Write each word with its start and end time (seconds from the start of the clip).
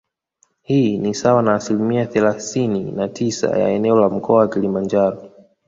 Hii 0.61 0.97
ni 0.97 1.13
sawa 1.13 1.41
na 1.43 1.53
asilimia 1.53 2.05
thelasini 2.05 2.83
na 2.91 3.07
tisa 3.07 3.57
ya 3.59 3.69
eneo 3.69 3.99
la 3.99 4.09
Mkoa 4.09 4.37
wa 4.39 4.47
Kilimanjaro 4.47 5.31